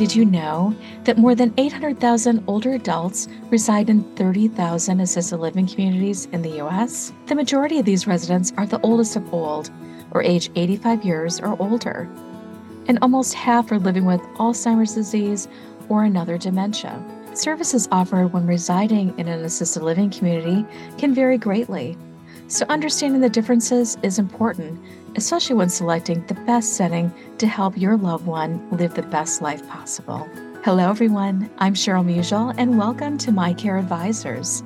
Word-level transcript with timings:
Did 0.00 0.16
you 0.16 0.24
know 0.24 0.74
that 1.04 1.18
more 1.18 1.34
than 1.34 1.52
800,000 1.56 2.42
older 2.46 2.72
adults 2.72 3.28
reside 3.50 3.90
in 3.90 4.02
30,000 4.16 4.98
assisted 4.98 5.36
living 5.36 5.66
communities 5.66 6.26
in 6.32 6.42
the 6.42 6.56
U.S.? 6.56 7.12
The 7.26 7.34
majority 7.34 7.78
of 7.78 7.84
these 7.84 8.06
residents 8.06 8.52
are 8.56 8.66
the 8.66 8.80
oldest 8.80 9.16
of 9.16 9.32
old, 9.32 9.70
or 10.10 10.22
age 10.22 10.50
85 10.56 11.04
years 11.04 11.38
or 11.38 11.60
older, 11.60 12.08
and 12.88 12.98
almost 13.02 13.34
half 13.34 13.70
are 13.70 13.78
living 13.78 14.04
with 14.04 14.20
Alzheimer's 14.38 14.94
disease 14.94 15.48
or 15.88 16.04
another 16.04 16.38
dementia. 16.38 16.98
Services 17.34 17.86
offered 17.92 18.32
when 18.32 18.46
residing 18.46 19.16
in 19.18 19.28
an 19.28 19.44
assisted 19.44 19.82
living 19.82 20.10
community 20.10 20.64
can 20.98 21.14
vary 21.14 21.38
greatly. 21.38 21.96
So, 22.50 22.66
understanding 22.68 23.20
the 23.20 23.30
differences 23.30 23.96
is 24.02 24.18
important, 24.18 24.76
especially 25.14 25.54
when 25.54 25.68
selecting 25.68 26.26
the 26.26 26.34
best 26.34 26.72
setting 26.72 27.14
to 27.38 27.46
help 27.46 27.78
your 27.78 27.96
loved 27.96 28.26
one 28.26 28.68
live 28.76 28.94
the 28.94 29.02
best 29.02 29.40
life 29.40 29.64
possible. 29.68 30.28
Hello, 30.64 30.90
everyone. 30.90 31.48
I'm 31.58 31.74
Cheryl 31.74 32.04
Musial, 32.04 32.52
and 32.58 32.76
welcome 32.76 33.18
to 33.18 33.30
My 33.30 33.52
Care 33.52 33.78
Advisors. 33.78 34.64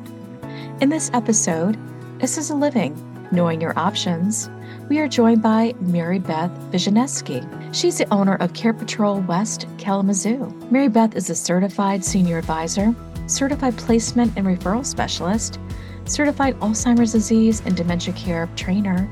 In 0.81 0.89
this 0.89 1.11
episode, 1.13 1.79
Assisted 2.23 2.55
Living 2.55 2.97
Knowing 3.33 3.61
Your 3.61 3.79
Options, 3.79 4.49
we 4.89 4.99
are 4.99 5.07
joined 5.07 5.43
by 5.43 5.75
Mary 5.79 6.19
Beth 6.19 6.53
Visniski. 6.73 7.47
She's 7.75 7.99
the 7.99 8.11
owner 8.11 8.37
of 8.37 8.55
Care 8.55 8.73
Patrol 8.73 9.21
West 9.21 9.67
Kalamazoo. 9.77 10.47
Mary 10.71 10.89
Beth 10.89 11.15
is 11.17 11.29
a 11.29 11.35
certified 11.35 12.03
senior 12.03 12.39
advisor, 12.39 12.95
certified 13.27 13.77
placement 13.77 14.33
and 14.39 14.47
referral 14.47 14.87
specialist, 14.87 15.59
certified 16.07 16.59
Alzheimer's 16.61 17.13
disease 17.13 17.63
and 17.65 17.77
dementia 17.77 18.15
care 18.15 18.49
trainer, 18.57 19.09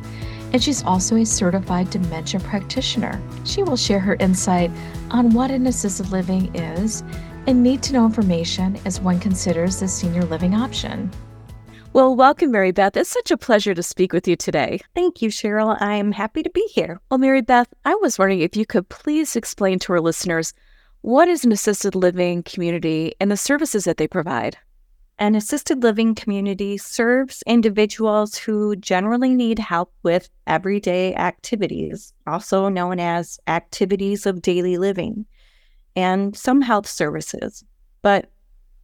and 0.53 0.63
she's 0.63 0.83
also 0.85 1.17
a 1.17 1.25
certified 1.25 1.91
dementia 1.91 2.41
practitioner. 2.41 3.21
She 3.45 3.63
will 3.63 3.77
share 3.77 4.01
her 4.01 4.17
insight 4.21 4.71
on 5.11 5.31
what 5.31 5.51
an 5.51 5.67
assisted 5.67 6.11
living 6.11 6.55
is 6.55 7.03
and 7.47 7.63
need 7.63 7.83
to 7.85 7.93
know 7.93 8.05
information 8.05 8.79
as 8.85 9.01
one 9.01 9.19
considers 9.19 9.81
the 9.81 9.89
senior 9.89 10.25
living 10.25 10.55
option. 10.55 11.11
Well, 11.95 12.17
welcome, 12.17 12.53
Mary 12.53 12.73
Beth. 12.73 12.97
It's 12.97 13.11
such 13.11 13.31
a 13.31 13.37
pleasure 13.37 13.75
to 13.75 13.83
speak 13.83 14.15
with 14.15 14.27
you 14.27 14.35
today. 14.35 14.81
Thank 14.95 15.21
you, 15.21 15.29
Cheryl. 15.29 15.77
I'm 15.81 16.13
happy 16.13 16.43
to 16.43 16.49
be 16.49 16.67
here. 16.73 17.01
Well, 17.11 17.19
Mary 17.19 17.43
Beth, 17.43 17.69
I 17.85 17.95
was 17.97 18.19
wondering 18.19 18.41
if 18.41 18.57
you 18.57 18.65
could 18.65 18.89
please 18.89 19.37
explain 19.37 19.79
to 19.81 19.93
our 19.93 20.01
listeners 20.01 20.55
what 21.03 21.29
is 21.29 21.45
an 21.45 21.53
assisted 21.53 21.95
living 21.95 22.45
community 22.45 23.15
and 23.21 23.31
the 23.31 23.37
services 23.37 23.85
that 23.85 23.99
they 23.99 24.09
provide. 24.09 24.57
An 25.19 25.35
assisted 25.35 25.83
living 25.83 26.15
community 26.15 26.77
serves 26.79 27.43
individuals 27.47 28.37
who 28.37 28.75
generally 28.77 29.35
need 29.35 29.59
help 29.59 29.93
with 30.03 30.29
everyday 30.47 31.15
activities, 31.15 32.13
also 32.27 32.69
known 32.69 32.99
as 32.99 33.39
activities 33.47 34.27
of 34.27 34.43
daily 34.43 34.79
living, 34.79 35.27
and 35.95 36.37
some 36.37 36.61
health 36.61 36.89
services. 36.89 37.63
But 38.01 38.31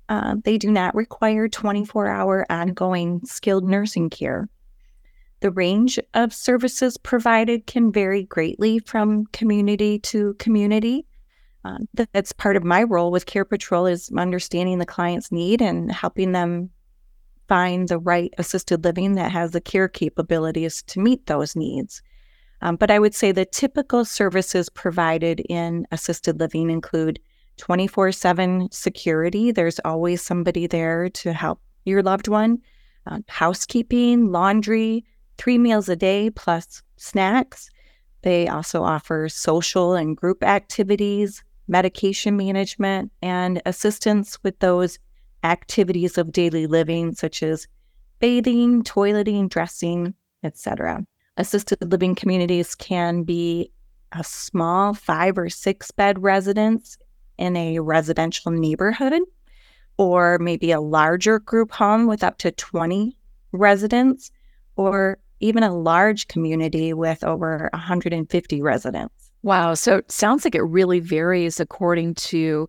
uh, 0.09 0.37
they 0.45 0.59
do 0.59 0.71
not 0.71 0.95
require 0.95 1.49
24 1.49 2.07
hour 2.07 2.47
ongoing 2.51 3.21
skilled 3.25 3.65
nursing 3.65 4.09
care. 4.09 4.49
The 5.41 5.51
range 5.51 5.99
of 6.15 6.33
services 6.33 6.97
provided 6.97 7.67
can 7.67 7.93
vary 7.93 8.25
greatly 8.25 8.81
from 8.81 9.27
community 9.27 9.99
to 10.01 10.35
community. 10.35 11.07
Uh, 11.69 12.05
that's 12.13 12.33
part 12.33 12.57
of 12.57 12.65
my 12.65 12.83
role 12.83 13.11
with 13.11 13.27
Care 13.27 13.45
Patrol 13.45 13.87
is 13.87 14.11
understanding 14.17 14.79
the 14.79 14.87
client's 14.87 15.31
need 15.31 15.61
and 15.61 15.93
helping 15.93 16.33
them 16.33 16.71
find 17.49 17.89
the 17.89 17.99
right 17.99 18.33
assisted 18.39 18.85
living 18.85 19.15
that 19.15 19.33
has 19.33 19.51
the 19.51 19.61
care 19.61 19.89
capabilities 19.89 20.83
to 20.85 21.01
meet 21.01 21.27
those 21.27 21.57
needs. 21.57 22.03
Um, 22.63 22.77
but 22.77 22.91
I 22.91 22.99
would 22.99 23.15
say 23.15 23.33
the 23.33 23.45
typical 23.45 24.05
services 24.05 24.69
provided 24.69 25.41
in 25.49 25.87
assisted 25.93 26.41
living 26.41 26.71
include 26.71 27.21
24 27.59 28.13
7 28.13 28.69
security. 28.71 29.51
There's 29.51 29.81
always 29.85 30.23
somebody 30.23 30.67
there 30.67 31.09
to 31.11 31.33
help 31.33 31.61
your 31.85 32.03
loved 32.03 32.29
one, 32.29 32.59
uh, 33.07 33.19
housekeeping, 33.29 34.31
laundry, 34.33 35.05
three 35.39 35.59
meals 35.59 35.89
a 35.89 35.97
day 35.97 36.31
plus 36.31 36.83
snacks. 36.97 37.71
They 38.23 38.49
also 38.49 38.83
offer 38.83 39.29
social 39.29 39.95
and 39.95 40.17
group 40.17 40.43
activities, 40.43 41.43
medication 41.69 42.37
management, 42.37 43.13
and 43.23 43.63
assistance 43.67 44.39
with 44.43 44.59
those 44.59 44.99
activities 45.45 46.19
of 46.19 46.33
daily 46.33 46.67
living, 46.67 47.15
such 47.15 47.43
as 47.43 47.69
bathing, 48.19 48.83
toileting, 48.83 49.49
dressing, 49.49 50.15
etc. 50.43 51.05
Assisted 51.37 51.79
living 51.93 52.15
communities 52.15 52.75
can 52.75 53.23
be 53.23 53.71
a 54.13 54.25
small 54.25 54.95
five 54.95 55.39
or 55.39 55.49
six 55.49 55.91
bed 55.91 56.23
residence 56.23 56.99
in 57.37 57.57
a 57.57 57.79
residential 57.79 58.51
neighborhood, 58.51 59.21
or 59.97 60.39
maybe 60.39 60.73
a 60.73 60.81
larger 60.81 61.39
group 61.39 61.71
home 61.71 62.07
with 62.07 62.25
up 62.25 62.39
to 62.39 62.51
20 62.51 63.17
residents, 63.53 64.31
or 64.77 65.19
even 65.41 65.63
a 65.63 65.75
large 65.75 66.27
community 66.29 66.93
with 66.93 67.23
over 67.23 67.69
150 67.73 68.63
residents. 68.63 69.28
Wow. 69.43 69.75
So 69.75 69.99
it 69.99 70.11
sounds 70.11 70.45
like 70.45 70.55
it 70.55 70.63
really 70.63 71.01
varies 71.01 71.61
according 71.61 72.15
to 72.15 72.69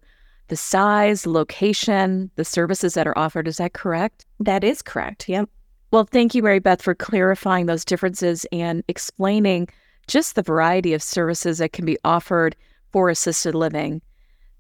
the 0.50 0.56
size, 0.56 1.26
location, 1.26 2.32
the 2.36 2.46
services 2.46 2.94
that 2.94 3.08
are 3.08 3.18
offered. 3.18 3.48
Is 3.48 3.58
that 3.58 3.74
correct? 3.74 4.26
That 4.40 4.64
is 4.64 4.82
correct. 4.82 5.30
Yep. 5.30 5.50
Well, 5.92 6.04
thank 6.04 6.36
you, 6.36 6.44
Mary 6.44 6.60
Beth, 6.60 6.82
for 6.82 6.94
clarifying 6.94 7.66
those 7.66 7.86
differences 7.86 8.46
and 8.52 8.84
explaining 8.88 9.70
just 10.08 10.36
the 10.36 10.44
variety 10.44 10.94
of 10.94 11.02
services 11.02 11.58
that 11.60 11.74
can 11.74 11.86
be 11.86 11.98
offered 12.04 12.56
for 12.92 13.10
assisted 13.10 13.56
living. 13.56 14.02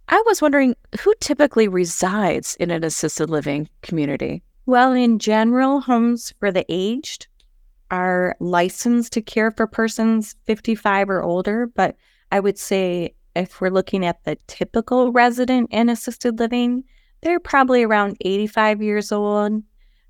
I 0.08 0.22
was 0.26 0.42
wondering 0.42 0.76
who 1.02 1.14
typically 1.20 1.68
resides 1.68 2.56
in 2.56 2.72
an 2.72 2.84
assisted 2.84 3.30
living 3.30 3.70
community? 3.82 4.42
Well, 4.66 4.94
in 4.94 5.20
general, 5.20 5.82
homes 5.82 6.34
for 6.40 6.52
the 6.52 6.66
aged 6.70 7.28
are 7.92 8.36
licensed 8.40 9.14
to 9.14 9.22
care 9.22 9.52
for 9.52 9.68
persons 9.68 10.36
55 10.46 11.10
or 11.10 11.24
older, 11.24 11.68
but 11.68 11.96
I 12.32 12.40
would 12.40 12.58
say 12.58 13.16
if 13.36 13.62
we're 13.62 13.70
looking 13.70 14.06
at 14.06 14.24
the 14.24 14.38
typical 14.48 15.12
resident 15.12 15.70
in 15.72 15.90
assisted 15.90 16.40
living, 16.40 16.84
they're 17.22 17.40
probably 17.40 17.84
around 17.84 18.18
85 18.22 18.82
years 18.82 19.12
old, 19.12 19.64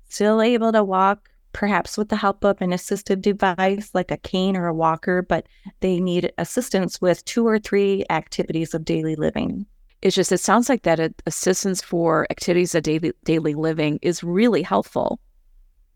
still 0.08 0.42
able 0.42 0.72
to 0.72 0.84
walk, 0.84 1.28
perhaps 1.52 1.96
with 1.96 2.08
the 2.08 2.16
help 2.16 2.44
of 2.44 2.60
an 2.60 2.70
assistive 2.70 3.20
device 3.20 3.90
like 3.94 4.10
a 4.10 4.16
cane 4.18 4.56
or 4.56 4.66
a 4.66 4.74
walker, 4.74 5.22
but 5.22 5.46
they 5.80 6.00
need 6.00 6.32
assistance 6.38 7.00
with 7.00 7.24
two 7.24 7.46
or 7.46 7.58
three 7.58 8.04
activities 8.10 8.74
of 8.74 8.84
daily 8.84 9.16
living. 9.16 9.66
It's 10.02 10.16
just, 10.16 10.32
it 10.32 10.38
sounds 10.38 10.68
like 10.68 10.82
that 10.82 11.12
assistance 11.26 11.82
for 11.82 12.26
activities 12.30 12.74
of 12.74 12.82
daily, 12.84 13.12
daily 13.24 13.54
living 13.54 13.98
is 14.02 14.24
really 14.24 14.62
helpful. 14.62 15.20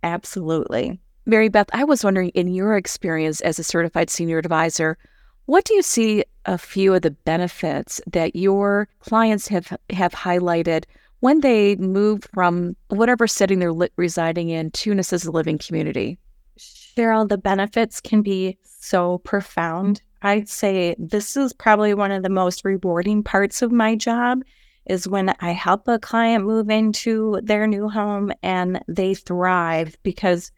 Absolutely. 0.03 1.01
Mary 1.27 1.49
Beth, 1.49 1.69
I 1.73 1.85
was 1.85 2.05
wondering, 2.05 2.31
in 2.31 2.49
your 2.49 2.77
experience 2.77 3.41
as 3.41 3.59
a 3.59 3.65
certified 3.65 4.11
senior 4.11 4.39
advisor, 4.39 4.99
what 5.47 5.65
do 5.65 5.75
you 5.75 5.83
see 5.83 6.25
a 6.45 6.59
few 6.59 6.95
of 6.95 7.03
the 7.03 7.11
benefits 7.11 8.01
that 8.07 8.37
your 8.37 8.89
clients 9.01 9.49
have, 9.49 9.77
have 9.91 10.13
highlighted 10.13 10.85
when 11.21 11.41
they 11.41 11.77
move 11.77 12.25
from 12.35 12.77
whatever 12.89 13.27
setting 13.27 13.59
they're 13.59 13.73
li- 13.73 13.89
residing 13.97 14.51
in 14.51 14.71
to 14.73 14.93
an 14.93 14.99
assisted 14.99 15.31
living 15.31 15.59
community? 15.59 16.19
Cheryl, 16.59 17.29
the 17.29 17.39
benefits 17.39 18.01
can 18.01 18.23
be 18.23 18.59
so 18.65 19.19
profound 19.19 20.03
I'd 20.25 20.49
say 20.49 20.97
this 20.99 21.37
is 21.37 21.53
probably 21.53 21.93
one 21.93 22.11
of 22.11 22.23
the 22.23 22.31
most 22.31 22.65
rewarding 22.65 23.23
parts 23.23 23.61
of 23.61 23.71
my 23.71 23.95
job 23.95 24.43
is 24.87 25.07
when 25.07 25.35
I 25.41 25.51
help 25.51 25.87
a 25.87 25.99
client 25.99 26.47
move 26.47 26.71
into 26.71 27.41
their 27.43 27.67
new 27.67 27.91
home 27.91 28.33
and 28.43 28.83
they 28.89 29.13
thrive 29.13 29.99
because 30.03 30.51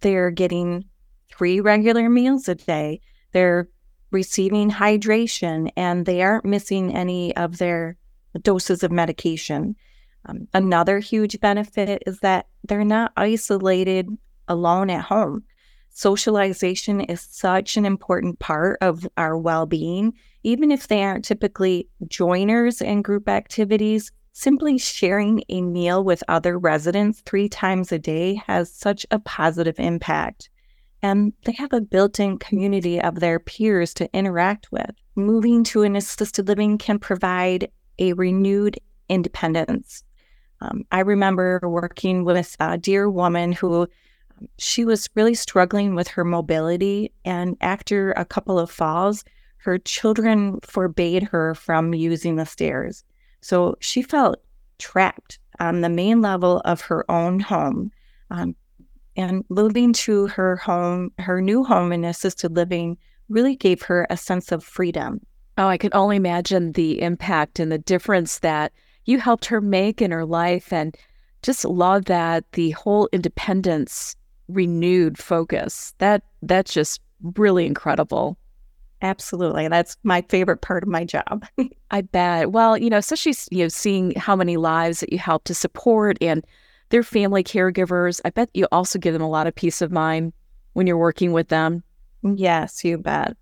they're 0.00 0.30
getting 0.30 0.84
three 1.30 1.60
regular 1.60 2.08
meals 2.08 2.48
a 2.48 2.54
day. 2.54 3.00
They're 3.32 3.68
receiving 4.10 4.70
hydration 4.70 5.70
and 5.76 6.06
they 6.06 6.22
aren't 6.22 6.44
missing 6.44 6.94
any 6.94 7.36
of 7.36 7.58
their 7.58 7.96
doses 8.42 8.82
of 8.82 8.90
medication. 8.90 9.76
Um, 10.26 10.48
another 10.54 10.98
huge 10.98 11.38
benefit 11.40 12.02
is 12.06 12.20
that 12.20 12.46
they're 12.64 12.84
not 12.84 13.12
isolated 13.16 14.08
alone 14.48 14.90
at 14.90 15.04
home 15.04 15.44
socialization 15.98 17.00
is 17.00 17.20
such 17.20 17.76
an 17.76 17.84
important 17.84 18.38
part 18.38 18.78
of 18.80 19.06
our 19.16 19.36
well 19.36 19.66
being. 19.66 20.12
Even 20.44 20.70
if 20.70 20.86
they 20.86 21.02
aren't 21.02 21.24
typically 21.24 21.88
joiners 22.06 22.80
in 22.80 23.02
group 23.02 23.28
activities, 23.28 24.12
simply 24.38 24.78
sharing 24.78 25.42
a 25.48 25.60
meal 25.60 26.04
with 26.04 26.22
other 26.28 26.56
residents 26.56 27.20
three 27.22 27.48
times 27.48 27.90
a 27.90 27.98
day 27.98 28.40
has 28.46 28.72
such 28.72 29.04
a 29.10 29.18
positive 29.18 29.80
impact. 29.80 30.48
And 31.02 31.32
they 31.44 31.50
have 31.58 31.72
a 31.72 31.80
built 31.80 32.20
in 32.20 32.38
community 32.38 33.00
of 33.00 33.18
their 33.18 33.40
peers 33.40 33.92
to 33.94 34.08
interact 34.14 34.70
with. 34.70 34.90
Moving 35.16 35.64
to 35.64 35.82
an 35.82 35.96
assisted 35.96 36.46
living 36.46 36.78
can 36.78 37.00
provide 37.00 37.68
a 37.98 38.12
renewed 38.12 38.78
independence. 39.08 40.04
Um, 40.60 40.84
I 40.92 41.00
remember 41.00 41.58
working 41.64 42.24
with 42.24 42.56
a 42.60 42.78
dear 42.78 43.10
woman 43.10 43.50
who 43.50 43.88
she 44.56 44.84
was 44.84 45.10
really 45.16 45.34
struggling 45.34 45.96
with 45.96 46.06
her 46.06 46.24
mobility. 46.24 47.12
And 47.24 47.56
after 47.60 48.12
a 48.12 48.24
couple 48.24 48.60
of 48.60 48.70
falls, 48.70 49.24
her 49.56 49.78
children 49.78 50.60
forbade 50.62 51.24
her 51.24 51.56
from 51.56 51.92
using 51.92 52.36
the 52.36 52.46
stairs. 52.46 53.02
So 53.40 53.76
she 53.80 54.02
felt 54.02 54.40
trapped 54.78 55.38
on 55.60 55.80
the 55.80 55.88
main 55.88 56.20
level 56.20 56.60
of 56.64 56.80
her 56.82 57.10
own 57.10 57.40
home. 57.40 57.90
Um, 58.30 58.54
and 59.16 59.44
moving 59.48 59.92
to 59.94 60.28
her 60.28 60.56
home, 60.56 61.10
her 61.18 61.40
new 61.40 61.64
home 61.64 61.92
in 61.92 62.04
assisted 62.04 62.54
living, 62.54 62.96
really 63.28 63.56
gave 63.56 63.82
her 63.82 64.06
a 64.10 64.16
sense 64.16 64.52
of 64.52 64.62
freedom. 64.62 65.20
Oh, 65.58 65.66
I 65.66 65.76
can 65.76 65.90
only 65.92 66.16
imagine 66.16 66.72
the 66.72 67.02
impact 67.02 67.58
and 67.58 67.72
the 67.72 67.78
difference 67.78 68.38
that 68.40 68.72
you 69.06 69.18
helped 69.18 69.46
her 69.46 69.60
make 69.60 70.00
in 70.00 70.12
her 70.12 70.24
life. 70.24 70.72
And 70.72 70.96
just 71.42 71.64
love 71.64 72.04
that 72.06 72.44
the 72.52 72.70
whole 72.70 73.08
independence 73.12 74.14
renewed 74.48 75.18
focus. 75.18 75.94
That 75.98 76.22
that's 76.42 76.72
just 76.72 77.00
really 77.36 77.66
incredible. 77.66 78.38
Absolutely. 79.00 79.68
That's 79.68 79.96
my 80.02 80.22
favorite 80.22 80.60
part 80.60 80.82
of 80.82 80.88
my 80.88 81.04
job. 81.04 81.46
I 81.90 82.00
bet. 82.02 82.50
Well, 82.52 82.76
you 82.76 82.90
know, 82.90 82.98
especially 82.98 83.34
you 83.50 83.64
know, 83.64 83.68
seeing 83.68 84.12
how 84.16 84.34
many 84.34 84.56
lives 84.56 85.00
that 85.00 85.12
you 85.12 85.18
help 85.18 85.44
to 85.44 85.54
support 85.54 86.18
and 86.20 86.44
their 86.90 87.02
family 87.02 87.44
caregivers, 87.44 88.20
I 88.24 88.30
bet 88.30 88.50
you 88.54 88.66
also 88.72 88.98
give 88.98 89.12
them 89.12 89.22
a 89.22 89.28
lot 89.28 89.46
of 89.46 89.54
peace 89.54 89.82
of 89.82 89.92
mind 89.92 90.32
when 90.72 90.86
you're 90.86 90.96
working 90.96 91.32
with 91.32 91.48
them. 91.48 91.82
Yes, 92.22 92.84
you 92.84 92.98
bet. 92.98 93.36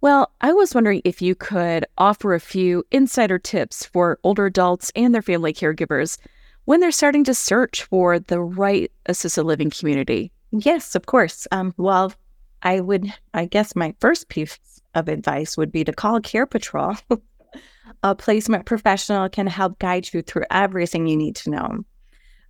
Well, 0.00 0.32
I 0.40 0.54
was 0.54 0.74
wondering 0.74 1.02
if 1.04 1.20
you 1.20 1.34
could 1.34 1.84
offer 1.98 2.32
a 2.32 2.40
few 2.40 2.84
insider 2.90 3.38
tips 3.38 3.84
for 3.84 4.18
older 4.22 4.46
adults 4.46 4.90
and 4.96 5.14
their 5.14 5.20
family 5.20 5.52
caregivers 5.52 6.16
when 6.64 6.80
they're 6.80 6.90
starting 6.90 7.24
to 7.24 7.34
search 7.34 7.82
for 7.82 8.18
the 8.18 8.40
right 8.40 8.90
assisted 9.06 9.44
living 9.44 9.68
community. 9.68 10.32
Yes, 10.52 10.94
of 10.94 11.04
course. 11.04 11.46
Um, 11.52 11.74
well, 11.76 12.14
I 12.62 12.80
would, 12.80 13.12
I 13.32 13.46
guess 13.46 13.74
my 13.74 13.94
first 14.00 14.28
piece 14.28 14.58
of 14.94 15.08
advice 15.08 15.56
would 15.56 15.72
be 15.72 15.84
to 15.84 15.92
call 15.92 16.20
Care 16.20 16.46
Patrol. 16.46 16.96
a 18.02 18.14
placement 18.14 18.66
professional 18.66 19.28
can 19.28 19.46
help 19.46 19.78
guide 19.78 20.12
you 20.12 20.22
through 20.22 20.44
everything 20.50 21.06
you 21.06 21.16
need 21.16 21.36
to 21.36 21.50
know. 21.50 21.84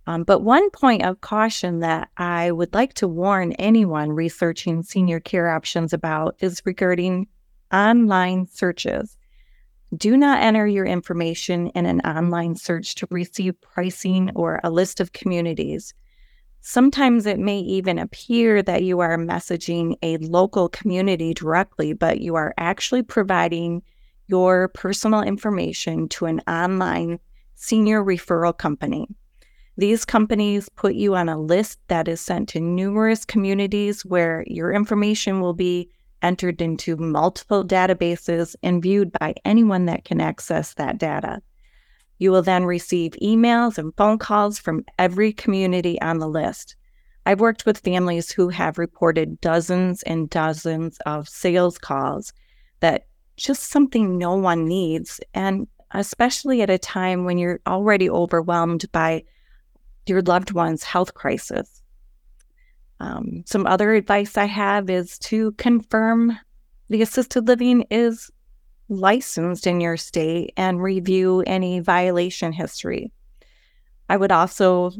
Um, 0.07 0.23
but 0.23 0.41
one 0.41 0.69
point 0.71 1.03
of 1.03 1.21
caution 1.21 1.79
that 1.79 2.09
I 2.17 2.51
would 2.51 2.73
like 2.73 2.93
to 2.95 3.07
warn 3.07 3.53
anyone 3.53 4.11
researching 4.11 4.83
senior 4.83 5.19
care 5.19 5.49
options 5.49 5.93
about 5.93 6.35
is 6.39 6.61
regarding 6.65 7.27
online 7.71 8.47
searches. 8.47 9.17
Do 9.95 10.17
not 10.17 10.41
enter 10.41 10.65
your 10.65 10.85
information 10.85 11.67
in 11.67 11.85
an 11.85 12.01
online 12.01 12.55
search 12.55 12.95
to 12.95 13.07
receive 13.11 13.59
pricing 13.61 14.31
or 14.35 14.59
a 14.63 14.71
list 14.71 14.99
of 14.99 15.13
communities. 15.13 15.93
Sometimes 16.61 17.25
it 17.25 17.39
may 17.39 17.59
even 17.59 17.97
appear 17.97 18.61
that 18.61 18.83
you 18.83 18.99
are 18.99 19.17
messaging 19.17 19.95
a 20.03 20.17
local 20.17 20.69
community 20.69 21.33
directly, 21.33 21.93
but 21.93 22.21
you 22.21 22.35
are 22.35 22.53
actually 22.57 23.01
providing 23.01 23.81
your 24.27 24.67
personal 24.69 25.21
information 25.21 26.07
to 26.07 26.25
an 26.25 26.39
online 26.47 27.19
senior 27.55 28.03
referral 28.03 28.55
company. 28.55 29.07
These 29.75 30.05
companies 30.05 30.69
put 30.69 30.93
you 30.93 31.15
on 31.15 31.29
a 31.29 31.39
list 31.39 31.79
that 31.87 32.07
is 32.07 32.21
sent 32.21 32.49
to 32.49 32.59
numerous 32.59 33.25
communities 33.25 34.05
where 34.05 34.43
your 34.45 34.71
information 34.71 35.41
will 35.41 35.53
be 35.53 35.89
entered 36.21 36.61
into 36.61 36.95
multiple 36.95 37.65
databases 37.65 38.55
and 38.61 38.83
viewed 38.83 39.11
by 39.13 39.33
anyone 39.43 39.85
that 39.85 40.05
can 40.05 40.21
access 40.21 40.75
that 40.75 40.99
data. 40.99 41.41
You 42.21 42.29
will 42.31 42.43
then 42.43 42.65
receive 42.65 43.13
emails 43.13 43.79
and 43.79 43.95
phone 43.97 44.19
calls 44.19 44.59
from 44.59 44.85
every 44.99 45.33
community 45.33 45.99
on 46.01 46.19
the 46.19 46.27
list. 46.27 46.75
I've 47.25 47.39
worked 47.39 47.65
with 47.65 47.79
families 47.79 48.29
who 48.31 48.49
have 48.49 48.77
reported 48.77 49.41
dozens 49.41 50.03
and 50.03 50.29
dozens 50.29 50.99
of 51.07 51.27
sales 51.27 51.79
calls 51.79 52.31
that 52.79 53.07
just 53.37 53.71
something 53.71 54.19
no 54.19 54.35
one 54.35 54.65
needs. 54.65 55.19
And 55.33 55.65
especially 55.95 56.61
at 56.61 56.69
a 56.69 56.77
time 56.77 57.25
when 57.25 57.39
you're 57.39 57.59
already 57.65 58.07
overwhelmed 58.07 58.85
by 58.91 59.23
your 60.05 60.21
loved 60.21 60.51
one's 60.51 60.83
health 60.83 61.15
crisis. 61.15 61.81
Um, 62.99 63.41
some 63.47 63.65
other 63.65 63.95
advice 63.95 64.37
I 64.37 64.45
have 64.45 64.91
is 64.91 65.17
to 65.31 65.53
confirm 65.53 66.37
the 66.87 67.01
assisted 67.01 67.47
living 67.47 67.87
is 67.89 68.29
licensed 68.91 69.65
in 69.65 69.81
your 69.81 69.97
state 69.97 70.53
and 70.57 70.83
review 70.83 71.43
any 71.47 71.79
violation 71.79 72.51
history. 72.51 73.11
I 74.09 74.17
would 74.17 74.31
also 74.31 74.91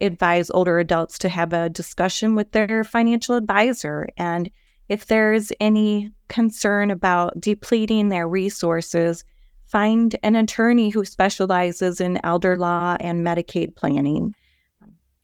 advise 0.00 0.50
older 0.50 0.78
adults 0.78 1.18
to 1.18 1.28
have 1.28 1.52
a 1.52 1.70
discussion 1.70 2.34
with 2.34 2.52
their 2.52 2.84
financial 2.84 3.34
advisor. 3.34 4.08
And 4.16 4.50
if 4.88 5.06
there's 5.06 5.52
any 5.60 6.10
concern 6.28 6.90
about 6.90 7.40
depleting 7.40 8.08
their 8.08 8.28
resources, 8.28 9.24
find 9.66 10.14
an 10.22 10.36
attorney 10.36 10.90
who 10.90 11.04
specializes 11.04 12.00
in 12.00 12.20
elder 12.24 12.58
law 12.58 12.96
and 13.00 13.24
Medicaid 13.24 13.74
planning. 13.74 14.34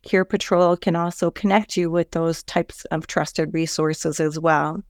Care 0.02 0.24
Patrol 0.24 0.76
can 0.76 0.96
also 0.96 1.30
connect 1.30 1.76
you 1.76 1.90
with 1.90 2.12
those 2.12 2.42
types 2.44 2.84
of 2.86 3.06
trusted 3.06 3.52
resources 3.52 4.20
as 4.20 4.38
well. 4.38 4.82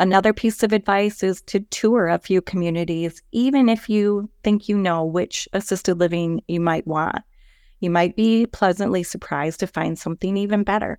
Another 0.00 0.32
piece 0.32 0.62
of 0.62 0.72
advice 0.72 1.22
is 1.24 1.42
to 1.42 1.60
tour 1.60 2.06
a 2.06 2.18
few 2.18 2.40
communities, 2.40 3.20
even 3.32 3.68
if 3.68 3.88
you 3.88 4.30
think 4.44 4.68
you 4.68 4.78
know 4.78 5.04
which 5.04 5.48
assisted 5.52 5.98
living 5.98 6.40
you 6.46 6.60
might 6.60 6.86
want. 6.86 7.16
You 7.80 7.90
might 7.90 8.14
be 8.14 8.46
pleasantly 8.46 9.02
surprised 9.02 9.60
to 9.60 9.66
find 9.66 9.98
something 9.98 10.36
even 10.36 10.62
better. 10.62 10.98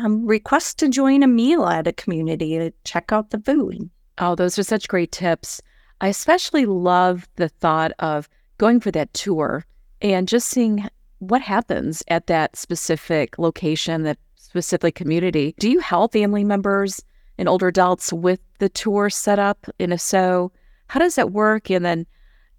Um, 0.00 0.24
request 0.24 0.78
to 0.78 0.88
join 0.88 1.24
a 1.24 1.26
meal 1.26 1.66
at 1.66 1.88
a 1.88 1.92
community 1.92 2.56
to 2.58 2.72
check 2.84 3.12
out 3.12 3.30
the 3.30 3.40
food. 3.40 3.90
Oh, 4.18 4.36
those 4.36 4.58
are 4.58 4.62
such 4.62 4.88
great 4.88 5.10
tips. 5.10 5.60
I 6.00 6.08
especially 6.08 6.66
love 6.66 7.28
the 7.36 7.48
thought 7.48 7.92
of 7.98 8.28
going 8.58 8.78
for 8.80 8.92
that 8.92 9.12
tour 9.12 9.66
and 10.00 10.28
just 10.28 10.48
seeing 10.48 10.88
what 11.18 11.42
happens 11.42 12.02
at 12.08 12.28
that 12.28 12.56
specific 12.56 13.38
location, 13.38 14.04
that 14.04 14.18
specific 14.36 14.94
community. 14.94 15.54
Do 15.58 15.68
you 15.68 15.80
help 15.80 16.12
family 16.12 16.44
members 16.44 17.02
and 17.40 17.48
older 17.48 17.68
adults 17.68 18.12
with 18.12 18.38
the 18.58 18.68
tour 18.68 19.10
set 19.10 19.40
up? 19.40 19.66
And 19.80 19.92
if 19.92 20.00
so, 20.00 20.52
how 20.86 21.00
does 21.00 21.16
that 21.16 21.32
work? 21.32 21.70
And 21.70 21.84
then 21.84 22.06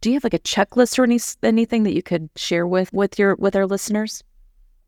do 0.01 0.09
you 0.09 0.15
have 0.15 0.23
like 0.23 0.33
a 0.33 0.39
checklist 0.39 0.97
or 0.97 1.03
any, 1.03 1.19
anything 1.43 1.83
that 1.83 1.93
you 1.93 2.01
could 2.01 2.29
share 2.35 2.67
with 2.67 2.91
with 2.91 3.17
your 3.17 3.35
with 3.35 3.55
our 3.55 3.67
listeners? 3.67 4.23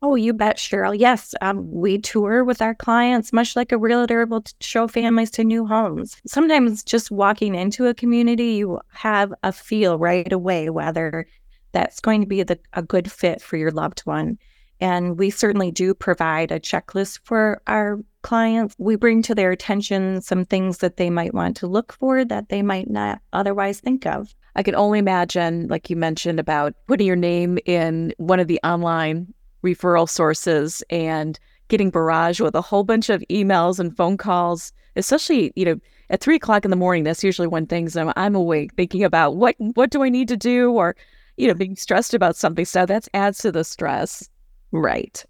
Oh, 0.01 0.15
you 0.15 0.33
bet, 0.33 0.57
Cheryl. 0.57 0.99
Yes, 0.99 1.33
um, 1.39 1.71
we 1.71 1.97
tour 1.97 2.43
with 2.43 2.61
our 2.61 2.75
clients, 2.75 3.31
much 3.31 3.55
like 3.55 3.71
a 3.71 3.77
realtor 3.77 4.25
will 4.25 4.43
show 4.59 4.85
families 4.85 5.31
to 5.31 5.45
new 5.45 5.65
homes. 5.65 6.17
Sometimes 6.27 6.83
just 6.83 7.09
walking 7.09 7.55
into 7.55 7.87
a 7.87 7.93
community, 7.93 8.55
you 8.55 8.81
have 8.91 9.33
a 9.43 9.53
feel 9.53 9.97
right 9.97 10.33
away 10.33 10.69
whether 10.69 11.25
that's 11.71 12.01
going 12.01 12.19
to 12.19 12.27
be 12.27 12.43
the, 12.43 12.59
a 12.73 12.81
good 12.81 13.09
fit 13.09 13.41
for 13.41 13.55
your 13.55 13.71
loved 13.71 14.01
one. 14.01 14.37
And 14.83 15.17
we 15.17 15.29
certainly 15.29 15.71
do 15.71 15.93
provide 15.93 16.51
a 16.51 16.59
checklist 16.59 17.21
for 17.23 17.61
our 17.67 18.01
clients. 18.21 18.75
We 18.77 18.97
bring 18.97 19.21
to 19.21 19.33
their 19.33 19.49
attention 19.49 20.19
some 20.19 20.43
things 20.43 20.79
that 20.79 20.97
they 20.97 21.09
might 21.09 21.33
want 21.33 21.55
to 21.57 21.67
look 21.67 21.93
for 21.93 22.25
that 22.25 22.49
they 22.49 22.61
might 22.61 22.89
not 22.89 23.21
otherwise 23.31 23.79
think 23.79 24.05
of. 24.05 24.35
I 24.57 24.61
can 24.61 24.75
only 24.75 24.99
imagine, 24.99 25.69
like 25.69 25.89
you 25.89 25.95
mentioned, 25.95 26.37
about 26.37 26.73
putting 26.85 27.07
your 27.07 27.15
name 27.15 27.59
in 27.65 28.13
one 28.17 28.41
of 28.41 28.49
the 28.49 28.59
online 28.61 29.33
referral 29.63 30.09
sources 30.09 30.83
and 30.89 31.39
getting 31.69 31.89
barrage 31.89 32.41
with 32.41 32.53
a 32.53 32.61
whole 32.61 32.83
bunch 32.83 33.09
of 33.09 33.23
emails 33.31 33.79
and 33.79 33.95
phone 33.95 34.17
calls, 34.17 34.73
especially, 34.97 35.53
you 35.55 35.63
know, 35.63 35.79
at 36.09 36.19
three 36.19 36.35
o'clock 36.35 36.65
in 36.65 36.71
the 36.71 36.77
morning, 36.77 37.05
that's 37.05 37.23
usually 37.23 37.47
when 37.47 37.67
things 37.67 37.95
I'm, 37.95 38.11
I'm 38.17 38.35
awake 38.35 38.73
thinking 38.75 39.05
about 39.05 39.37
what 39.37 39.55
what 39.75 39.91
do 39.91 40.03
I 40.03 40.09
need 40.09 40.27
to 40.27 40.35
do 40.35 40.73
or, 40.73 40.93
you 41.37 41.47
know, 41.47 41.53
being 41.53 41.77
stressed 41.77 42.13
about 42.13 42.35
something. 42.35 42.65
So 42.65 42.85
that 42.85 43.07
adds 43.13 43.37
to 43.37 43.51
the 43.53 43.63
stress. 43.63 44.29
Right. 44.73 45.23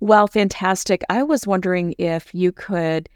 Well, 0.00 0.26
fantastic. 0.26 1.02
I 1.08 1.22
was 1.22 1.46
wondering 1.46 1.94
if 1.98 2.34
you 2.34 2.50
could 2.50 3.08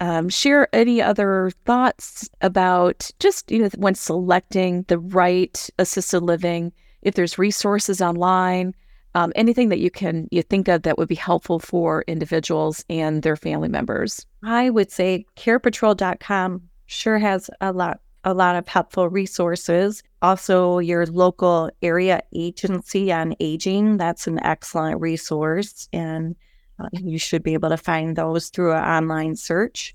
um, 0.00 0.28
share 0.28 0.68
any 0.74 1.00
other 1.00 1.50
thoughts 1.64 2.28
about 2.42 3.10
just 3.18 3.50
you 3.50 3.60
know 3.60 3.70
when 3.78 3.94
selecting 3.94 4.82
the 4.88 4.98
right 4.98 5.70
assisted 5.78 6.20
living. 6.20 6.72
If 7.00 7.14
there's 7.14 7.38
resources 7.38 8.02
online, 8.02 8.74
um, 9.14 9.32
anything 9.36 9.70
that 9.70 9.78
you 9.78 9.90
can 9.90 10.28
you 10.30 10.42
think 10.42 10.68
of 10.68 10.82
that 10.82 10.98
would 10.98 11.08
be 11.08 11.14
helpful 11.14 11.58
for 11.58 12.04
individuals 12.06 12.84
and 12.90 13.22
their 13.22 13.36
family 13.36 13.68
members. 13.68 14.26
I 14.42 14.68
would 14.68 14.90
say 14.90 15.24
carepatrol.com 15.36 16.68
sure 16.86 17.18
has 17.18 17.48
a 17.60 17.72
lot 17.72 18.00
a 18.24 18.34
lot 18.34 18.56
of 18.56 18.66
helpful 18.66 19.08
resources. 19.08 20.02
Also, 20.26 20.80
your 20.80 21.06
local 21.06 21.70
area 21.82 22.20
agency 22.34 23.12
on 23.12 23.36
aging, 23.38 23.96
that's 23.96 24.26
an 24.26 24.42
excellent 24.42 25.00
resource. 25.00 25.88
And 25.92 26.34
uh, 26.80 26.88
you 26.94 27.16
should 27.16 27.44
be 27.44 27.54
able 27.54 27.68
to 27.68 27.76
find 27.76 28.16
those 28.16 28.48
through 28.48 28.72
an 28.72 28.82
online 28.82 29.36
search. 29.36 29.94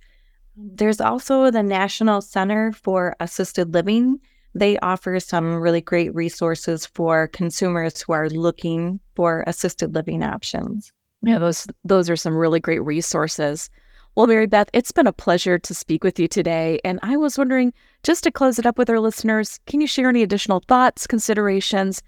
There's 0.56 1.02
also 1.02 1.52
the 1.52 1.64
National 1.64 2.22
Center 2.22 2.72
for 2.72 3.14
Assisted 3.20 3.74
Living. 3.74 4.22
They 4.56 4.78
offer 4.80 5.20
some 5.20 5.56
really 5.56 5.82
great 5.82 6.16
resources 6.16 6.86
for 6.86 7.28
consumers 7.28 8.02
who 8.02 8.14
are 8.14 8.30
looking 8.30 9.02
for 9.18 9.44
assisted 9.48 9.94
living 9.94 10.24
options. 10.24 10.94
Yeah, 11.22 11.40
those 11.40 11.68
those 11.84 12.10
are 12.10 12.16
some 12.16 12.38
really 12.38 12.62
great 12.62 12.84
resources. 12.84 13.70
Well, 14.16 14.28
Mary 14.28 14.46
Beth, 14.46 14.70
it's 14.74 14.92
been 14.92 15.08
a 15.08 15.14
pleasure 15.14 15.58
to 15.58 15.74
speak 15.74 16.04
with 16.04 16.20
you 16.20 16.28
today. 16.28 16.80
And 16.84 17.00
I 17.02 17.16
was 17.16 17.38
wondering, 17.38 17.74
just 18.04 18.24
to 18.26 18.32
close 18.32 18.60
it 18.60 18.66
up 18.66 18.78
with 18.78 18.90
our 18.90 19.00
listeners, 19.00 19.60
can 19.68 19.80
you 19.80 19.88
share 19.88 20.10
any 20.10 20.22
additional 20.22 20.62
thoughts, 20.68 21.08
considerations 21.08 22.04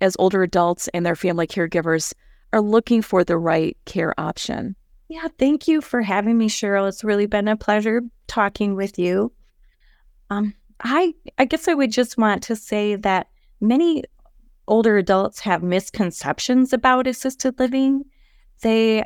as 0.00 0.16
older 0.20 0.44
adults 0.44 0.88
and 0.94 1.04
their 1.04 1.16
family 1.16 1.48
caregivers 1.48 2.14
are 2.52 2.60
looking 2.60 3.02
for 3.02 3.24
the 3.24 3.36
right 3.36 3.76
care 3.86 4.18
option? 4.18 4.76
Yeah, 5.08 5.26
thank 5.38 5.66
you 5.66 5.80
for 5.80 6.02
having 6.02 6.38
me, 6.38 6.48
Cheryl. 6.48 6.88
It's 6.88 7.02
really 7.02 7.26
been 7.26 7.48
a 7.48 7.56
pleasure 7.56 8.02
talking 8.28 8.76
with 8.76 8.98
you. 8.98 9.32
Um, 10.30 10.54
I 10.80 11.14
I 11.38 11.44
guess 11.46 11.66
I 11.66 11.74
would 11.74 11.90
just 11.90 12.18
want 12.18 12.42
to 12.44 12.56
say 12.56 12.94
that 12.96 13.28
many 13.60 14.04
older 14.68 14.98
adults 14.98 15.40
have 15.40 15.62
misconceptions 15.62 16.72
about 16.72 17.06
assisted 17.06 17.58
living. 17.58 18.04
They 18.60 19.04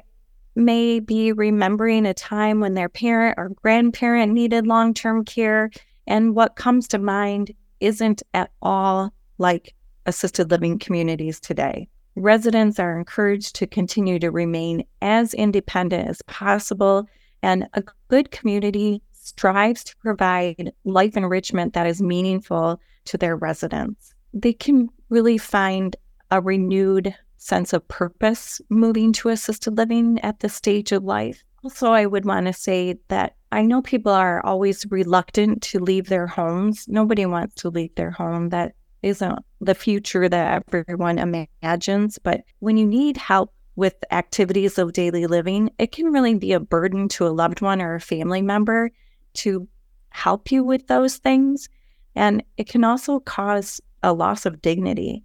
may 0.55 1.01
be 1.01 1.33
remembering 1.33 2.07
a 2.07 2.15
time 2.15 2.61
when 2.61 2.75
their 2.75 2.89
parent 2.89 3.35
or 3.39 3.51
grandparent 3.51 4.33
needed 4.33 4.67
long 4.67 4.95
term 4.95 5.25
care, 5.25 5.71
and 6.07 6.35
what 6.35 6.57
comes 6.57 6.89
to 6.89 6.99
mind 6.99 7.53
isn't 7.81 8.23
at 8.35 8.51
all 8.61 9.13
like 9.39 9.75
assisted 10.07 10.51
living 10.51 10.79
communities 10.79 11.41
today. 11.41 11.89
Residents 12.15 12.79
are 12.79 12.99
encouraged 12.99 13.55
to 13.57 13.67
continue 13.67 14.19
to 14.19 14.31
remain 14.31 14.85
as 15.01 15.33
independent 15.35 16.09
as 16.09 16.23
possible, 16.23 17.09
and 17.43 17.67
a 17.75 17.83
good 18.09 18.31
community 18.31 19.03
strives 19.13 19.85
to 19.85 19.97
provide 19.99 20.73
life 20.85 21.17
enrichment 21.17 21.73
that 21.73 21.87
is 21.87 22.03
meaningful 22.03 22.81
to 23.05 23.17
their 23.17 23.37
residents. 23.37 24.15
They 24.35 24.53
can 24.53 24.89
really 25.09 25.39
find 25.39 25.97
a 26.31 26.41
renewed 26.41 27.15
sense 27.43 27.73
of 27.73 27.87
purpose 27.89 28.61
moving 28.69 29.13
to 29.13 29.29
assisted 29.29 29.77
living 29.77 30.21
at 30.21 30.41
this 30.41 30.55
stage 30.55 30.93
of 30.93 31.03
life. 31.03 31.43
Also, 31.65 31.93
I 31.93 32.07
would 32.07 32.25
want 32.25 32.47
to 32.47 32.53
say 32.53 32.97
that 33.09 33.37
I 33.51 33.63
know 33.63 33.83
people 33.83 34.13
are 34.13 34.45
always 34.45 34.87
reluctant 34.91 35.63
to 35.65 35.79
leave 35.79 36.09
their 36.09 36.27
homes. 36.27 36.87
Nobody 36.89 37.27
wants 37.27 37.55
to 37.57 37.69
leave 37.69 37.95
their 37.95 38.11
home. 38.11 38.49
That 38.49 38.75
isn't 39.03 39.39
the 39.61 39.75
future 39.75 40.29
that 40.29 40.65
everyone 40.73 41.19
imagines. 41.19 42.19
But 42.19 42.43
when 42.61 42.77
you 42.77 42.87
need 42.87 43.17
help 43.17 43.53
with 43.77 43.95
activities 44.11 44.79
of 44.79 44.93
daily 44.93 45.27
living, 45.27 45.71
it 45.79 45.93
can 45.93 46.07
really 46.13 46.35
be 46.35 46.53
a 46.53 46.61
burden 46.61 47.09
to 47.09 47.27
a 47.27 47.31
loved 47.31 47.61
one 47.61 47.83
or 47.83 47.95
a 47.95 48.01
family 48.01 48.43
member 48.43 48.91
to 49.35 49.69
help 50.11 50.51
you 50.51 50.63
with 50.63 50.87
those 50.87 51.17
things. 51.17 51.69
And 52.15 52.43
it 52.57 52.69
can 52.69 52.85
also 52.85 53.21
cause 53.21 53.81
a 54.03 54.13
loss 54.13 54.47
of 54.47 54.63
dignity. 54.63 55.25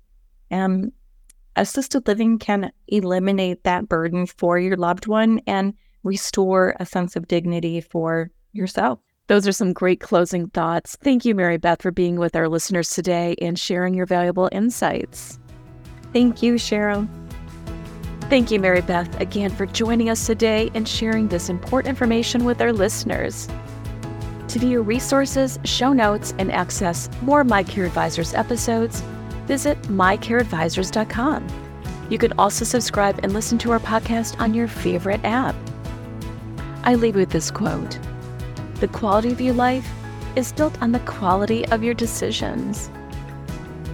And 0.49 0.91
assisted 1.59 2.07
living 2.07 2.39
can 2.39 2.71
eliminate 2.87 3.63
that 3.63 3.89
burden 3.89 4.25
for 4.25 4.59
your 4.59 4.77
loved 4.77 5.07
one 5.07 5.41
and 5.47 5.73
restore 6.03 6.75
a 6.79 6.85
sense 6.85 7.15
of 7.15 7.27
dignity 7.27 7.81
for 7.81 8.31
yourself. 8.53 8.99
Those 9.27 9.45
are 9.47 9.51
some 9.51 9.73
great 9.73 9.99
closing 9.99 10.49
thoughts. 10.49 10.97
Thank 11.01 11.25
you, 11.25 11.35
Mary 11.35 11.57
Beth, 11.57 11.81
for 11.81 11.91
being 11.91 12.17
with 12.17 12.35
our 12.35 12.47
listeners 12.47 12.89
today 12.89 13.35
and 13.41 13.59
sharing 13.59 13.93
your 13.93 14.05
valuable 14.05 14.47
insights. 14.53 15.37
Thank 16.13 16.41
you, 16.41 16.53
Cheryl. 16.53 17.07
Thank 18.29 18.51
you, 18.51 18.59
Mary 18.59 18.81
Beth, 18.81 19.19
again 19.19 19.49
for 19.51 19.65
joining 19.65 20.09
us 20.09 20.25
today 20.25 20.69
and 20.73 20.87
sharing 20.87 21.27
this 21.27 21.49
important 21.49 21.89
information 21.89 22.45
with 22.45 22.61
our 22.61 22.73
listeners. 22.73 23.47
To 24.49 24.59
view 24.59 24.81
resources, 24.81 25.59
show 25.65 25.91
notes, 25.91 26.33
and 26.37 26.51
access 26.51 27.09
more 27.21 27.43
My 27.43 27.63
Care 27.63 27.85
Advisors 27.85 28.33
episodes, 28.33 29.03
visit 29.47 29.81
mycareadvisors.com. 29.83 31.47
You 32.09 32.17
can 32.17 32.33
also 32.37 32.63
subscribe 32.63 33.19
and 33.23 33.33
listen 33.33 33.57
to 33.59 33.71
our 33.71 33.79
podcast 33.79 34.39
on 34.39 34.53
your 34.53 34.67
favorite 34.67 35.21
app. 35.23 35.55
I 36.83 36.95
leave 36.95 37.15
with 37.15 37.31
this 37.31 37.51
quote 37.51 37.99
The 38.75 38.87
quality 38.87 39.31
of 39.31 39.41
your 39.41 39.53
life 39.53 39.89
is 40.35 40.51
built 40.53 40.81
on 40.81 40.91
the 40.91 40.99
quality 40.99 41.65
of 41.67 41.83
your 41.83 41.93
decisions. 41.93 42.91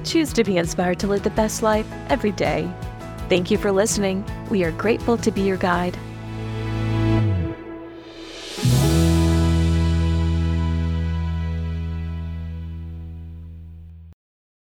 Choose 0.04 0.34
to 0.34 0.44
be 0.44 0.58
inspired 0.58 1.00
to 1.00 1.08
live 1.08 1.24
the 1.24 1.30
best 1.30 1.64
life 1.64 1.88
every 2.10 2.32
day. 2.32 2.70
Thank 3.30 3.50
you 3.50 3.58
for 3.58 3.72
listening. 3.72 4.26
We 4.50 4.64
are 4.64 4.72
grateful 4.72 5.18
to 5.18 5.32
be 5.32 5.42
your 5.42 5.58
guide 5.58 5.98